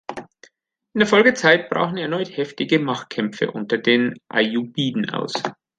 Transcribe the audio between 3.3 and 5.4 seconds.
unter den Ayyubiden aus.